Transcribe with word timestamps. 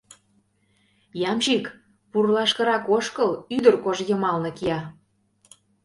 —Ямщик, 1.31 1.65
пурлашкырак 2.11 2.83
ошкыл, 2.95 3.31
ӱдыр 3.55 3.75
кож 3.83 3.97
йымалне 4.09 4.51
кия. 4.57 4.79